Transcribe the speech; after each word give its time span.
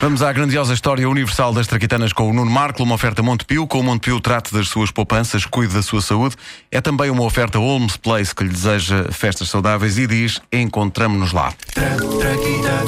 Vamos 0.00 0.22
à 0.22 0.32
grandiosa 0.32 0.72
história 0.72 1.08
universal 1.08 1.52
das 1.52 1.66
traquitanas 1.66 2.12
com 2.12 2.30
o 2.30 2.32
Nuno 2.32 2.48
Marco, 2.48 2.84
uma 2.84 2.94
oferta 2.94 3.20
Montepio. 3.20 3.66
Com 3.66 3.80
o 3.80 3.82
Montepio 3.82 4.20
trate 4.20 4.54
das 4.54 4.68
suas 4.68 4.92
poupanças, 4.92 5.44
cuide 5.44 5.74
da 5.74 5.82
sua 5.82 6.00
saúde. 6.00 6.36
É 6.70 6.80
também 6.80 7.10
uma 7.10 7.24
oferta 7.24 7.58
Holmes 7.58 7.96
Place 7.96 8.32
que 8.32 8.44
lhe 8.44 8.50
deseja 8.50 9.10
festas 9.10 9.50
saudáveis 9.50 9.98
e 9.98 10.06
diz: 10.06 10.40
encontramos-nos 10.52 11.32
lá. 11.32 11.52
Uma 11.76 12.87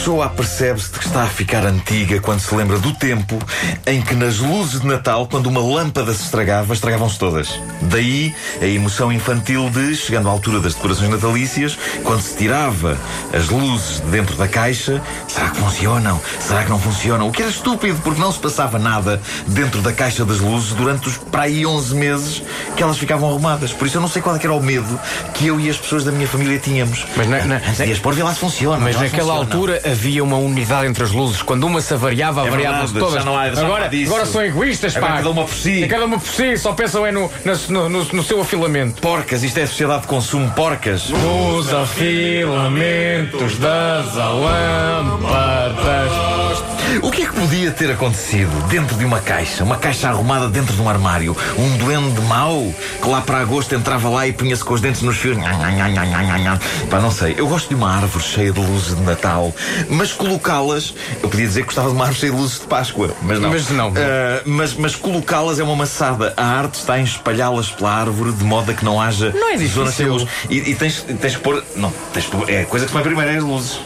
pessoa 0.00 0.24
apercebe-se 0.24 0.90
de 0.92 0.98
que 0.98 1.06
está 1.06 1.24
a 1.24 1.26
ficar 1.26 1.66
antiga 1.66 2.18
quando 2.20 2.40
se 2.40 2.54
lembra 2.54 2.78
do 2.78 2.90
tempo 2.94 3.38
em 3.86 4.00
que 4.00 4.14
nas 4.14 4.38
luzes 4.38 4.80
de 4.80 4.86
Natal, 4.86 5.26
quando 5.30 5.46
uma 5.46 5.60
lâmpada 5.60 6.14
se 6.14 6.22
estragava, 6.22 6.72
estragavam-se 6.72 7.18
todas. 7.18 7.50
Daí 7.82 8.34
a 8.62 8.64
emoção 8.64 9.12
infantil 9.12 9.68
de, 9.68 9.94
chegando 9.94 10.26
à 10.28 10.32
altura 10.32 10.58
das 10.58 10.72
decorações 10.72 11.10
natalícias, 11.10 11.78
quando 12.02 12.22
se 12.22 12.34
tirava 12.34 12.96
as 13.34 13.50
luzes 13.50 14.00
de 14.00 14.06
dentro 14.10 14.36
da 14.36 14.48
caixa, 14.48 15.02
será 15.28 15.50
que 15.50 15.58
funcionam? 15.58 16.18
Será 16.40 16.64
que 16.64 16.70
não 16.70 16.78
funcionam? 16.80 17.28
O 17.28 17.30
que 17.32 17.42
era 17.42 17.50
estúpido, 17.50 18.00
porque 18.02 18.18
não 18.22 18.32
se 18.32 18.38
passava 18.38 18.78
nada 18.78 19.20
dentro 19.48 19.82
da 19.82 19.92
caixa 19.92 20.24
das 20.24 20.38
luzes 20.38 20.72
durante 20.72 21.08
os 21.08 21.18
para 21.18 21.42
aí 21.42 21.66
11 21.66 21.94
meses 21.94 22.42
que 22.74 22.82
elas 22.82 22.96
ficavam 22.96 23.28
arrumadas. 23.28 23.70
Por 23.74 23.86
isso 23.86 23.98
eu 23.98 24.00
não 24.00 24.08
sei 24.08 24.22
qual 24.22 24.34
é 24.34 24.40
era 24.42 24.54
o 24.54 24.62
medo 24.62 24.98
que 25.34 25.48
eu 25.48 25.60
e 25.60 25.68
as 25.68 25.76
pessoas 25.76 26.04
da 26.04 26.10
minha 26.10 26.26
família 26.26 26.58
tínhamos. 26.58 27.04
Mas 27.14 27.28
na- 27.28 27.44
na- 27.44 27.56
Antes 27.56 27.76
de 27.84 27.92
as 27.92 27.98
pôr, 27.98 28.14
vê 28.14 28.22
lá 28.22 28.32
se 28.32 28.40
funciona. 28.40 28.78
Mas 28.78 28.96
naquela 28.96 29.34
funciona. 29.34 29.38
altura 29.54 29.89
havia 29.90 30.22
uma 30.24 30.36
unidade 30.36 30.86
entre 30.86 31.02
as 31.04 31.10
luzes. 31.12 31.42
Quando 31.42 31.64
uma 31.66 31.80
se 31.80 31.92
avariava, 31.94 32.42
avariavam-se 32.46 32.92
verdade, 32.92 32.98
todas. 33.12 33.24
já 33.24 33.30
não 33.30 33.38
há- 33.38 33.48
já 33.48 33.54
não 33.62 33.66
agora, 33.66 33.90
agora 34.06 34.26
são 34.26 34.42
egoístas, 34.44 34.96
Agora 34.96 35.12
pá. 35.12 35.18
cada 35.18 35.30
uma 35.30 35.44
por 35.44 35.54
si. 35.54 35.82
É 35.84 35.88
cada 35.88 36.04
uma 36.04 36.18
por 36.18 36.28
si, 36.28 36.56
só 36.56 36.72
pensam 36.72 37.06
é 37.06 37.12
no, 37.12 37.30
no, 37.68 37.88
no- 37.88 38.04
no 38.04 38.22
seu 38.22 38.40
afilamento. 38.40 39.00
Porcas, 39.00 39.42
isto 39.42 39.58
é 39.58 39.66
sociedade 39.66 40.02
de 40.02 40.08
consumo, 40.08 40.50
porcas. 40.52 41.10
Os 41.10 41.72
afilamentos 41.72 43.58
das 43.58 44.14
lâmpadas. 45.20 46.10
O 47.02 47.10
que 47.10 47.22
é 47.22 47.26
que 47.26 47.32
podia 47.32 47.70
ter 47.70 47.88
acontecido 47.92 48.50
dentro 48.68 48.96
de 48.96 49.04
uma 49.04 49.20
caixa? 49.20 49.62
Uma 49.62 49.76
caixa 49.76 50.08
arrumada 50.08 50.48
dentro 50.48 50.74
de 50.74 50.82
um 50.82 50.88
armário? 50.88 51.36
Um 51.56 51.76
duende 51.76 52.20
mau 52.22 52.74
que 53.00 53.08
lá 53.08 53.20
para 53.20 53.38
agosto 53.38 53.72
entrava 53.76 54.08
lá 54.08 54.26
e 54.26 54.32
punha-se 54.32 54.64
com 54.64 54.74
os 54.74 54.80
dentes 54.80 55.00
nos 55.00 55.16
fios? 55.16 55.36
Pá, 56.90 56.98
não 56.98 57.12
sei. 57.12 57.36
Eu 57.38 57.46
gosto 57.46 57.68
de 57.68 57.76
uma 57.76 57.94
árvore 57.94 58.24
cheia 58.24 58.50
de 58.50 58.58
luzes 58.58 58.96
de 58.96 59.02
Natal, 59.02 59.54
mas 59.88 60.12
colocá-las. 60.12 60.92
Eu 61.22 61.28
podia 61.28 61.46
dizer 61.46 61.60
que 61.60 61.66
gostava 61.66 61.88
de 61.88 61.94
uma 61.94 62.04
árvore 62.06 62.20
cheia 62.20 62.32
de 62.32 62.38
luzes 62.38 62.58
de 62.58 62.66
Páscoa, 62.66 63.14
mas 63.22 63.40
não. 63.40 63.50
Mas 63.50 63.70
não. 63.70 63.92
Ah, 63.96 64.42
mas 64.44 64.74
mas 64.74 64.96
colocá-las 64.96 65.60
é 65.60 65.62
uma 65.62 65.76
maçada. 65.76 66.34
A 66.36 66.44
arte 66.44 66.74
está 66.74 66.98
em 66.98 67.04
espalhá-las 67.04 67.70
pela 67.70 67.92
árvore 67.92 68.32
de 68.32 68.42
modo 68.42 68.68
a 68.68 68.74
que 68.74 68.84
não 68.84 69.00
haja 69.00 69.30
Não 69.30 69.50
é 69.50 69.56
zonas 69.58 69.94
sem 69.94 70.06
luz. 70.06 70.26
E, 70.48 70.70
e 70.70 70.74
tens, 70.74 71.04
tens 71.20 71.36
que 71.36 71.42
pôr. 71.42 71.62
Não, 71.76 71.92
tens. 72.12 72.28
É 72.48 72.62
a 72.62 72.66
coisa 72.66 72.84
que 72.84 72.90
se 72.90 72.92
põe 72.92 73.02
primeiro 73.02 73.30
é 73.30 73.36
as 73.36 73.44
luzes. 73.44 73.78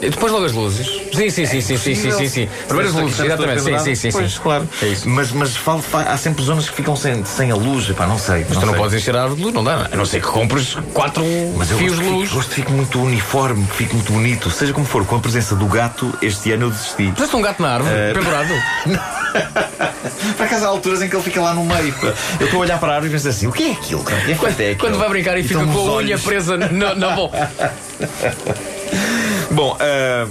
E 0.00 0.10
depois 0.10 0.30
logo 0.32 0.44
as 0.44 0.52
luzes. 0.52 0.86
Sim, 1.12 1.28
sim, 1.30 1.44
sim, 1.46 1.60
sim, 1.60 1.76
sim, 1.76 1.94
sim, 1.96 2.10
sim, 2.12 2.28
sim. 2.28 2.48
Primeiras 2.68 2.94
luzes, 2.94 3.18
exatamente. 3.18 3.60
Sim, 3.62 3.78
sim, 3.80 3.94
sim, 3.96 4.10
Pois, 4.12 4.32
sim. 4.32 4.38
claro. 4.40 4.68
É 4.80 4.86
isso. 4.86 5.08
Mas, 5.08 5.32
mas 5.32 5.56
falo- 5.56 5.82
fa- 5.82 6.02
há 6.02 6.16
sempre 6.16 6.44
zonas 6.44 6.68
que 6.70 6.76
ficam 6.76 6.94
sem, 6.94 7.24
sem 7.24 7.50
a 7.50 7.56
luz. 7.56 7.90
Epá, 7.90 8.06
não 8.06 8.16
sei. 8.18 8.46
Mas 8.48 8.58
tu 8.58 8.64
não 8.66 8.72
sei. 8.74 8.82
podes 8.82 8.94
encher 9.02 9.16
a 9.16 9.22
árvore 9.22 9.38
de 9.40 9.44
luz, 9.46 9.54
não 9.54 9.64
dá. 9.64 9.88
A 9.90 9.96
não 9.96 10.06
ser 10.06 10.20
que 10.20 10.28
compres 10.28 10.76
quatro 10.94 11.24
Mas 11.56 11.68
fios 11.70 11.98
de 11.98 12.04
luz. 12.04 12.30
gosto 12.30 12.48
que 12.50 12.54
fique 12.56 12.70
muito 12.72 13.02
uniforme, 13.02 13.66
que 13.66 13.74
fique 13.76 13.94
muito 13.94 14.12
bonito. 14.12 14.50
Seja 14.50 14.72
como 14.72 14.86
for, 14.86 15.04
com 15.04 15.16
a 15.16 15.20
presença 15.20 15.56
do 15.56 15.66
gato, 15.66 16.12
este 16.22 16.52
ano 16.52 16.66
eu 16.66 16.70
desisti. 16.70 17.10
Puseste 17.12 17.34
um 17.36 17.42
gato 17.42 17.60
na 17.62 17.74
árvore, 17.74 17.94
Eh, 17.96 18.12
pendurado. 18.14 18.54
Para 20.36 20.46
acaso 20.46 20.64
há 20.64 20.68
alturas 20.68 21.02
em 21.02 21.08
que 21.08 21.16
ele 21.16 21.22
fica 21.22 21.40
lá 21.40 21.52
no 21.54 21.64
meio. 21.64 21.92
pá. 21.94 22.12
Eu 22.38 22.46
estou 22.46 22.60
a 22.60 22.62
olhar 22.62 22.78
para 22.78 22.92
a 22.92 22.94
árvore 22.96 23.10
e 23.10 23.12
penso 23.14 23.28
assim: 23.28 23.46
o 23.46 23.52
que 23.52 23.64
é 23.64 23.72
aquilo? 23.72 24.02
cara? 24.04 24.20
Que 24.22 24.30
efeito 24.32 24.60
é 24.60 24.64
aquilo? 24.70 24.78
Quando 24.78 24.98
vai 24.98 25.08
brincar 25.08 25.38
e 25.38 25.42
fica 25.42 25.60
Então, 25.60 25.72
com 25.72 25.78
a 25.80 25.82
unha 25.82 25.92
olhos- 25.96 26.22
presa 26.22 26.56
na, 26.56 26.94
na 26.94 27.10
boca. 27.10 27.50
Bom, 29.58 29.76
ah, 29.80 30.28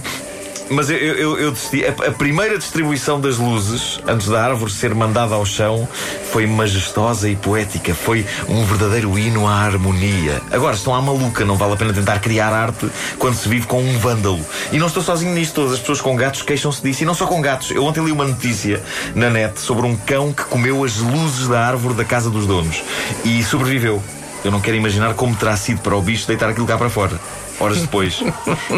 mas 0.70 0.90
eu, 0.90 0.96
eu, 0.96 1.38
eu. 1.38 1.50
A, 1.52 2.08
a 2.08 2.12
primeira 2.14 2.58
distribuição 2.58 3.20
das 3.20 3.36
luzes, 3.36 4.00
antes 4.08 4.30
da 4.30 4.42
árvore 4.42 4.72
ser 4.72 4.96
mandada 4.96 5.36
ao 5.36 5.46
chão, 5.46 5.86
foi 6.32 6.48
majestosa 6.48 7.30
e 7.30 7.36
poética. 7.36 7.94
Foi 7.94 8.26
um 8.48 8.64
verdadeiro 8.64 9.20
hino 9.20 9.46
à 9.46 9.52
harmonia. 9.52 10.42
Agora, 10.50 10.76
estão 10.76 10.96
à 10.96 11.02
maluca, 11.02 11.44
não 11.44 11.58
vale 11.58 11.74
a 11.74 11.76
pena 11.76 11.92
tentar 11.92 12.20
criar 12.20 12.54
arte 12.54 12.90
quando 13.20 13.36
se 13.36 13.50
vive 13.50 13.68
com 13.68 13.82
um 13.82 14.00
vândalo. 14.00 14.40
E 14.72 14.78
não 14.78 14.88
estou 14.88 15.04
sozinho 15.04 15.34
nisto, 15.34 15.56
todas 15.56 15.74
as 15.74 15.80
pessoas 15.80 16.00
com 16.00 16.16
gatos 16.16 16.42
queixam-se 16.42 16.82
disso. 16.82 17.04
E 17.04 17.06
não 17.06 17.14
só 17.14 17.28
com 17.28 17.42
gatos. 17.42 17.72
Eu 17.72 17.84
ontem 17.84 18.02
li 18.06 18.14
uma 18.14 18.26
notícia 18.26 18.82
na 19.14 19.30
net 19.30 19.60
sobre 19.60 19.86
um 19.86 19.98
cão 19.98 20.32
que 20.32 20.46
comeu 20.46 20.86
as 20.86 21.00
luzes 21.00 21.50
da 21.50 21.68
árvore 21.68 21.96
da 21.96 22.06
casa 22.06 22.30
dos 22.30 22.48
donos 22.48 22.82
e 23.26 23.44
sobreviveu. 23.44 24.02
Eu 24.46 24.52
não 24.52 24.62
quero 24.62 24.78
imaginar 24.78 25.16
como 25.16 25.36
terá 25.36 25.58
sido 25.58 25.82
para 25.82 25.98
o 25.98 26.02
bicho 26.02 26.26
deitar 26.26 26.48
aquilo 26.48 26.66
cá 26.66 26.78
para 26.78 26.90
fora. 26.90 27.20
Horas 27.60 27.82
depois. 27.82 28.22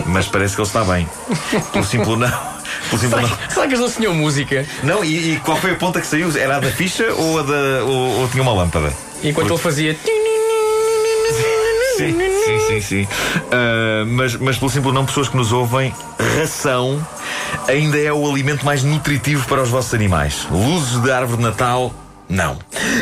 Mas 0.06 0.28
parece 0.28 0.56
que 0.56 0.62
ele 0.62 0.68
está 0.68 0.84
bem. 0.84 1.08
Pelo 1.72 1.84
simples 1.86 2.18
não. 2.18 2.32
Pelo 2.90 3.02
simples 3.02 3.30
não. 3.30 3.38
Será 3.50 3.68
que 3.68 3.74
eles 3.74 3.80
não 3.80 3.92
tinham 3.92 4.14
música? 4.14 4.66
Não, 4.84 5.04
e, 5.04 5.34
e 5.34 5.40
qual 5.40 5.58
foi 5.58 5.72
a 5.72 5.76
ponta 5.76 6.00
que 6.00 6.08
saiu? 6.08 6.36
Era 6.38 6.58
a 6.58 6.60
da 6.60 6.72
ficha 6.72 7.12
ou 7.14 7.40
a 7.40 7.44
da. 7.44 7.84
ou, 7.84 8.22
ou 8.22 8.28
tinha 8.30 8.42
uma 8.42 8.54
lâmpada? 8.54 8.94
Enquanto 9.24 9.52
ele 9.52 9.60
fazia. 9.60 9.98
Sim, 11.98 12.16
sim, 12.46 12.60
sim, 12.60 12.82
sim. 12.82 13.08
Ah, 13.52 14.06
mas, 14.08 14.34
mas 14.38 14.58
pelo 14.58 14.72
simples 14.72 14.94
não, 14.94 15.06
pessoas 15.06 15.28
que 15.28 15.36
nos 15.36 15.52
ouvem, 15.52 15.94
ração 16.38 17.06
ainda 17.68 17.98
é 17.98 18.14
o 18.14 18.26
alimento 18.30 18.66
mais 18.66 18.84
nutritivo 18.84 19.46
para 19.48 19.62
os 19.62 19.70
vossos 19.70 19.94
animais. 19.94 20.48
Luzes 20.50 21.02
de 21.02 21.12
árvore 21.12 21.38
de 21.38 21.44
Natal. 21.44 21.94
Não. 22.30 22.60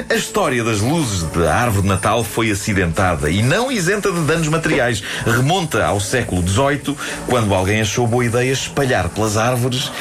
A 0.10 0.16
história 0.16 0.64
das 0.64 0.80
luzes 0.80 1.24
da 1.24 1.54
árvore 1.54 1.82
de 1.82 1.90
Natal 1.90 2.24
foi 2.24 2.50
acidentada 2.50 3.30
e 3.30 3.44
não 3.44 3.70
isenta 3.70 4.10
de 4.10 4.22
danos 4.22 4.48
materiais. 4.48 5.04
Remonta 5.26 5.86
ao 5.86 6.00
século 6.00 6.42
XVIII, 6.48 6.96
quando 7.28 7.54
alguém 7.54 7.82
achou 7.82 8.08
boa 8.08 8.24
ideia 8.24 8.52
espalhar 8.52 9.10
pelas 9.10 9.36
árvores 9.36 9.92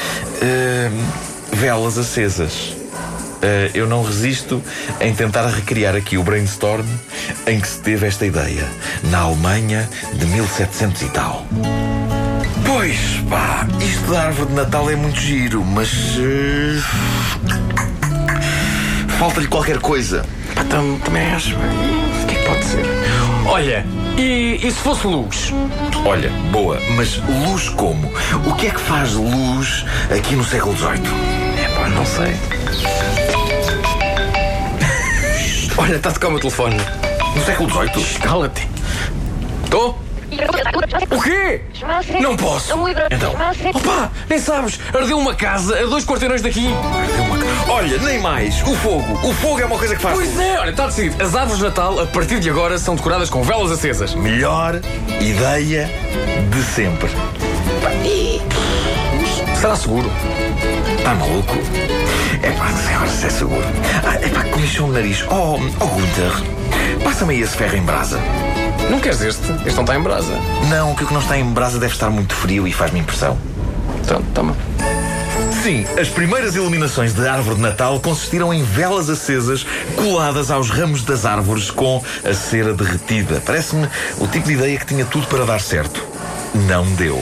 ah, 0.41 0.89
velas 1.51 1.97
acesas. 1.97 2.75
Uh, 3.37 3.69
eu 3.75 3.87
não 3.87 4.01
resisto 4.01 4.63
em 4.99 5.13
tentar 5.13 5.45
recriar 5.47 5.95
aqui 5.95 6.17
o 6.17 6.23
brainstorm 6.23 6.87
em 7.45 7.59
que 7.59 7.67
se 7.67 7.79
teve 7.79 8.07
esta 8.07 8.25
ideia, 8.25 8.67
na 9.11 9.19
Alemanha 9.19 9.87
de 10.13 10.25
1700 10.25 11.01
e 11.03 11.09
tal. 11.09 11.45
Pois, 12.65 12.97
pá, 13.29 13.67
isto 13.79 14.09
da 14.09 14.23
árvore 14.23 14.49
de 14.49 14.55
Natal 14.55 14.89
é 14.89 14.95
muito 14.95 15.19
giro, 15.19 15.63
mas. 15.63 16.17
uh, 16.17 17.76
Falta-lhe 19.19 19.47
qualquer 19.47 19.79
coisa. 19.79 20.25
Pá, 20.55 20.63
tam- 20.65 20.97
também 21.03 21.25
acho. 21.31 21.55
O 21.55 22.25
que 22.27 22.35
é 22.35 22.39
que 22.39 22.45
pode 22.47 22.63
ser? 22.65 22.85
Olha, 23.45 23.85
e, 24.17 24.59
e 24.61 24.71
se 24.71 24.77
fosse 24.79 25.07
luz? 25.07 25.53
Olha, 26.05 26.29
boa, 26.51 26.79
mas 26.95 27.17
luz 27.45 27.69
como? 27.69 28.11
O 28.45 28.53
que 28.53 28.67
é 28.67 28.69
que 28.71 28.79
faz 28.79 29.13
luz 29.13 29.85
aqui 30.15 30.35
no 30.35 30.43
século 30.43 30.75
XVIII? 30.75 31.01
É 31.63 31.69
pá, 31.75 31.87
não 31.89 32.05
sei. 32.05 32.35
Olha, 35.77 35.95
está 35.95 36.09
a 36.09 36.13
tocar 36.13 36.27
o 36.27 36.31
meu 36.31 36.39
telefone. 36.39 36.77
No 37.35 37.45
século 37.45 37.69
XVIII? 37.69 38.19
Cala-te. 38.19 38.67
Estou? 39.63 39.97
O 41.09 41.21
quê? 41.21 41.61
Não 42.21 42.35
posso. 42.35 42.73
Então. 43.11 43.31
Opa, 43.73 44.11
nem 44.29 44.39
sabes, 44.39 44.79
ardeu 44.93 45.17
uma 45.17 45.33
casa 45.33 45.79
a 45.79 45.85
dois 45.85 46.03
quarteirões 46.05 46.41
daqui. 46.41 46.67
Ardeu 46.67 47.23
uma 47.23 47.36
Olha, 47.67 47.97
nem 47.99 48.19
mais, 48.19 48.61
o 48.63 48.75
fogo. 48.75 49.27
O 49.27 49.33
fogo 49.33 49.59
é 49.59 49.65
uma 49.65 49.77
coisa 49.77 49.95
que 49.95 50.01
faz. 50.01 50.15
Pois 50.15 50.39
é, 50.39 50.59
olha, 50.59 50.71
está 50.71 50.85
decidido. 50.87 51.23
As 51.23 51.35
árvores 51.35 51.57
de 51.57 51.63
Natal, 51.63 51.99
a 51.99 52.05
partir 52.05 52.39
de 52.39 52.49
agora, 52.49 52.77
são 52.77 52.95
decoradas 52.95 53.29
com 53.29 53.41
velas 53.43 53.71
acesas. 53.71 54.15
Melhor 54.15 54.79
ideia 55.19 55.89
de 56.49 56.63
sempre. 56.63 57.09
Será 59.59 59.75
seguro? 59.75 60.09
Está 60.97 61.15
maluco? 61.15 61.55
É 62.43 62.51
pá, 62.51 62.67
agora 62.95 63.09
se 63.09 63.25
é 63.25 63.29
seguro. 63.29 63.65
Ah, 64.05 64.15
é 64.15 64.29
pá, 64.29 64.43
comichou 64.43 64.87
o 64.87 64.91
nariz. 64.91 65.25
Oh, 65.29 65.59
oh 65.79 65.87
Gunther, 65.87 66.31
passa-me 67.03 67.33
aí 67.33 67.41
esse 67.41 67.57
ferro 67.57 67.75
em 67.75 67.81
brasa. 67.81 68.19
Não 68.89 68.99
queres 68.99 69.21
este? 69.21 69.51
Este 69.65 69.75
não 69.75 69.83
está 69.83 69.95
em 69.95 70.01
brasa. 70.01 70.33
Não, 70.69 70.95
que 70.95 71.03
o 71.03 71.07
que 71.07 71.13
não 71.13 71.21
está 71.21 71.37
em 71.37 71.45
brasa 71.45 71.79
deve 71.79 71.93
estar 71.93 72.09
muito 72.09 72.33
frio 72.35 72.67
e 72.67 72.71
faz-me 72.71 72.99
impressão. 72.99 73.37
Então, 74.01 74.21
toma. 74.33 74.55
Sim, 75.67 75.85
as 75.99 76.07
primeiras 76.07 76.55
iluminações 76.55 77.13
de 77.13 77.27
árvore 77.27 77.57
de 77.57 77.61
Natal 77.61 77.99
consistiram 77.99 78.53
em 78.53 78.63
velas 78.63 79.09
acesas 79.09 79.65
coladas 79.97 80.49
aos 80.49 80.69
ramos 80.69 81.03
das 81.03 81.25
árvores 81.25 81.69
com 81.69 82.01
a 82.23 82.33
cera 82.33 82.73
derretida. 82.73 83.43
Parece-me 83.45 83.85
o 84.17 84.25
tipo 84.27 84.47
de 84.47 84.53
ideia 84.53 84.79
que 84.79 84.85
tinha 84.85 85.03
tudo 85.03 85.27
para 85.27 85.43
dar 85.43 85.59
certo. 85.59 86.01
Não 86.55 86.85
deu. 86.93 87.21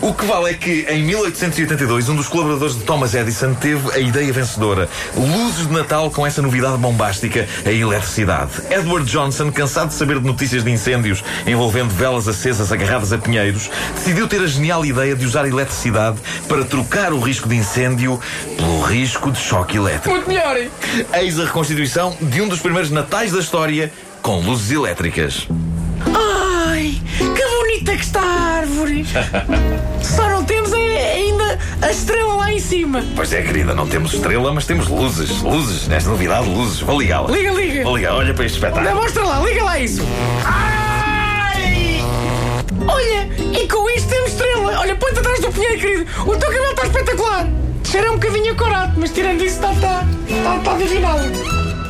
O 0.00 0.12
que 0.12 0.24
vale 0.26 0.50
é 0.50 0.54
que 0.54 0.84
em 0.88 1.04
1882 1.04 2.08
um 2.08 2.16
dos 2.16 2.26
colaboradores 2.26 2.74
de 2.74 2.82
Thomas 2.82 3.14
Edison 3.14 3.54
teve 3.54 3.92
a 3.92 3.98
ideia 3.98 4.32
vencedora. 4.32 4.88
Luzes 5.14 5.68
de 5.68 5.72
Natal 5.72 6.10
com 6.10 6.26
essa 6.26 6.42
novidade 6.42 6.76
bombástica, 6.78 7.46
a 7.64 7.70
eletricidade. 7.70 8.50
Edward 8.68 9.08
Johnson, 9.08 9.52
cansado 9.52 9.88
de 9.88 9.94
saber 9.94 10.18
de 10.18 10.26
notícias 10.26 10.64
de 10.64 10.70
incêndios 10.70 11.22
envolvendo 11.46 11.90
velas 11.90 12.26
acesas 12.26 12.72
agarradas 12.72 13.12
a 13.12 13.18
pinheiros, 13.18 13.70
decidiu 13.94 14.26
ter 14.26 14.40
a 14.40 14.46
genial 14.46 14.84
ideia 14.84 15.14
de 15.14 15.24
usar 15.24 15.44
a 15.44 15.48
eletricidade 15.48 16.18
para 16.48 16.64
trocar 16.64 17.12
o 17.12 17.20
risco 17.20 17.48
de 17.48 17.54
incêndio 17.54 18.20
pelo 18.56 18.82
risco 18.82 19.30
de 19.30 19.38
choque 19.38 19.76
elétrico. 19.76 20.10
Muito 20.10 20.28
melhor, 20.28 20.56
hein? 20.56 20.68
Eis 21.14 21.38
a 21.38 21.44
reconstituição 21.44 22.16
de 22.20 22.40
um 22.42 22.48
dos 22.48 22.58
primeiros 22.58 22.90
natais 22.90 23.30
da 23.30 23.38
história 23.38 23.92
com 24.20 24.40
luzes 24.40 24.72
elétricas. 24.72 25.46
Ai, 27.96 27.98
que 27.98 28.04
está 28.04 28.20
a 28.20 28.56
árvore! 28.58 29.06
Só 30.04 30.28
não 30.28 30.44
temos 30.44 30.70
é, 30.74 31.14
ainda 31.14 31.58
a 31.80 31.90
estrela 31.90 32.34
lá 32.34 32.52
em 32.52 32.60
cima. 32.60 33.02
Pois 33.14 33.32
é, 33.32 33.40
querida, 33.40 33.74
não 33.74 33.88
temos 33.88 34.12
estrela, 34.12 34.52
mas 34.52 34.66
temos 34.66 34.86
luzes. 34.86 35.40
Luzes, 35.40 35.88
nesta 35.88 36.10
novidade, 36.10 36.46
luzes. 36.46 36.80
Vou 36.80 37.00
ligá-la. 37.00 37.30
Liga, 37.30 37.52
liga. 37.52 37.84
Vou 37.84 37.96
ligar, 37.96 38.14
olha 38.14 38.34
para 38.34 38.44
este 38.44 38.56
espetáculo. 38.56 38.94
Mostra 38.96 39.24
lá, 39.24 39.40
liga 39.40 39.64
lá 39.64 39.78
isso. 39.78 40.02
Ai! 40.44 42.02
Olha, 42.86 43.30
e 43.58 43.66
com 43.66 43.88
isto 43.88 44.10
temos 44.10 44.32
estrela. 44.32 44.78
Olha, 44.78 44.94
põe-te 44.94 45.20
atrás 45.20 45.40
do 45.40 45.50
pinheiro, 45.50 45.78
querido. 45.78 46.06
O 46.20 46.36
teu 46.36 46.50
cabelo 46.50 46.70
está 46.72 46.86
espetacular. 46.86 47.48
Cheira 47.82 48.12
um 48.12 48.16
bocadinho 48.16 48.52
acorado, 48.52 48.92
mas 48.98 49.10
tirando 49.10 49.42
isso, 49.42 49.54
está, 49.54 49.72
está, 49.72 50.04
está, 50.28 50.56
está 50.56 50.74
divinal. 50.76 51.18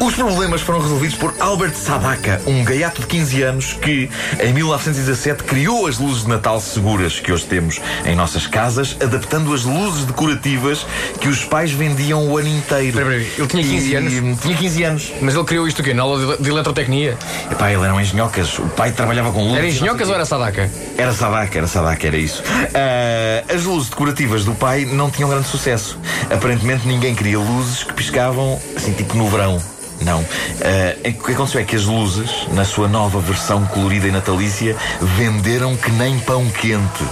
Os 0.00 0.14
problemas 0.14 0.60
foram 0.60 0.80
resolvidos 0.80 1.16
por 1.16 1.34
Albert 1.40 1.74
Sadaka, 1.74 2.40
um 2.46 2.62
gaiato 2.64 3.00
de 3.00 3.06
15 3.06 3.42
anos 3.42 3.72
que, 3.72 4.08
em 4.40 4.52
1917, 4.52 5.42
criou 5.44 5.86
as 5.86 5.98
luzes 5.98 6.22
de 6.24 6.28
Natal 6.28 6.60
seguras 6.60 7.18
que 7.18 7.32
hoje 7.32 7.44
temos 7.46 7.80
em 8.04 8.14
nossas 8.14 8.46
casas, 8.46 8.96
adaptando 9.00 9.52
as 9.54 9.64
luzes 9.64 10.04
decorativas 10.04 10.86
que 11.20 11.28
os 11.28 11.44
pais 11.44 11.72
vendiam 11.72 12.28
o 12.28 12.36
ano 12.38 12.48
inteiro. 12.48 12.98
Espera, 13.00 13.16
espera, 13.16 13.38
ele 13.38 13.46
tinha 13.48 13.62
15 13.64 13.90
E- 13.90 13.94
anos? 13.96 14.40
Tinha 14.42 14.56
15 14.56 14.82
anos. 14.84 15.12
Mas 15.20 15.34
ele 15.34 15.44
criou 15.44 15.66
isto 15.66 15.80
o 15.80 15.82
quê? 15.84 15.94
Na 15.94 16.02
aula 16.02 16.36
de, 16.36 16.42
de 16.42 16.50
eletrotecnia? 16.50 17.16
Epá, 17.50 17.72
ele 17.72 17.82
era 17.82 17.94
um 17.94 18.00
engenhocas. 18.00 18.58
O 18.58 18.68
pai 18.68 18.92
trabalhava 18.92 19.32
com 19.32 19.40
luzes. 19.42 19.56
Era 19.58 19.66
engenhocas 19.68 20.08
ou 20.08 20.14
era 20.14 20.24
Sadaka? 20.24 20.70
Era 20.96 21.12
Sadaka, 21.12 21.58
era 21.58 21.66
Sadaka, 21.66 22.06
era 22.06 22.16
isso. 22.16 22.42
Ah, 22.74 23.52
as 23.52 23.64
luzes 23.64 23.88
decorativas 23.88 24.44
do 24.44 24.54
pai 24.54 24.84
não 24.84 25.10
tinham 25.10 25.28
grande 25.28 25.48
sucesso. 25.48 25.98
Aparentemente 26.30 26.86
ninguém 26.86 27.14
queria 27.14 27.38
luzes 27.38 27.82
que 27.82 27.92
piscavam 27.94 28.60
assim, 28.76 28.92
tipo 28.92 29.16
no 29.16 29.28
verão. 29.28 29.60
Não. 30.00 30.24
Ah, 30.62 30.96
o 31.08 31.12
que 31.24 31.32
aconteceu 31.32 31.60
é 31.60 31.64
que 31.64 31.76
as 31.76 31.84
luzes, 31.84 32.30
na 32.52 32.64
sua 32.64 32.88
nova 32.88 33.18
versão 33.20 33.64
colorida 33.66 34.06
e 34.06 34.10
natalícia, 34.10 34.76
venderam 35.00 35.76
que 35.76 35.90
nem 35.90 36.18
pão 36.20 36.46
quente. 36.50 37.04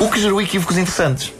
O 0.00 0.08
que 0.08 0.20
gerou 0.20 0.40
equívocos 0.40 0.76
interessantes. 0.78 1.32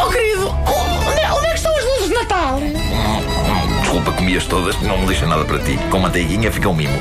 Oh, 0.00 0.10
querido, 0.10 0.48
onde, 0.48 1.36
onde 1.36 1.46
é 1.46 1.50
que 1.50 1.56
estão 1.56 1.76
as 1.76 1.84
luzes 1.84 2.08
de 2.08 2.14
Natal? 2.14 2.58
Hum, 2.58 3.80
Desculpa, 3.80 4.12
comias 4.12 4.44
todas, 4.44 4.80
não 4.82 4.98
me 4.98 5.06
deixa 5.06 5.26
nada 5.26 5.44
para 5.44 5.58
ti. 5.60 5.78
Com 5.90 5.98
manteiguinha 6.00 6.52
fica 6.52 6.68
um 6.68 6.74
mimo. 6.74 7.00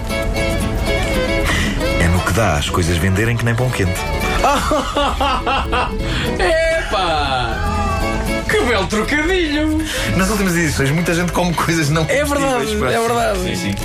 É 2.00 2.08
no 2.08 2.20
que 2.22 2.32
dá 2.34 2.54
as 2.56 2.70
coisas 2.70 2.96
venderem 2.98 3.36
que 3.36 3.44
nem 3.44 3.56
pão 3.56 3.70
quente. 3.70 4.00
Epá! 6.40 7.77
Que 8.58 8.64
belo 8.64 8.88
trocadilho! 8.88 9.78
Nas 10.16 10.32
últimas 10.32 10.56
edições, 10.56 10.90
muita 10.90 11.14
gente 11.14 11.32
come 11.32 11.54
coisas 11.54 11.92
não 11.92 12.08
É 12.10 12.24
verdade, 12.24 12.54
comestíveis 12.54 12.96
é 12.96 13.00
verdade. 13.00 13.40
Sim, 13.40 13.56
sim. 13.56 13.76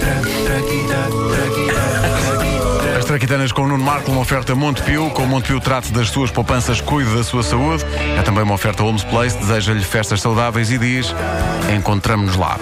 As 2.96 3.04
Traquitanas 3.04 3.52
com 3.52 3.64
o 3.64 3.68
Nuno 3.68 3.84
Marco, 3.84 4.10
uma 4.10 4.22
oferta 4.22 4.54
Montepio. 4.54 5.10
Com 5.10 5.24
o 5.24 5.26
Montepio 5.26 5.60
trate 5.60 5.92
das 5.92 6.08
suas 6.08 6.30
poupanças, 6.30 6.80
cuide 6.80 7.14
da 7.14 7.22
sua 7.22 7.42
saúde. 7.42 7.84
É 8.18 8.22
também 8.22 8.44
uma 8.44 8.54
oferta 8.54 8.82
Homes 8.82 9.04
Place. 9.04 9.36
Deseja-lhe 9.36 9.84
festas 9.84 10.22
saudáveis 10.22 10.70
e 10.70 10.78
diz: 10.78 11.14
Encontramos-nos 11.76 12.36
lá. 12.36 12.58